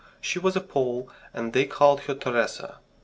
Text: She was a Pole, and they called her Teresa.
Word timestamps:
She 0.19 0.39
was 0.39 0.55
a 0.55 0.61
Pole, 0.61 1.11
and 1.31 1.53
they 1.53 1.65
called 1.65 1.99
her 2.05 2.15
Teresa. 2.15 2.77